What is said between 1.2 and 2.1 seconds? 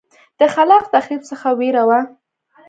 څخه وېره وه.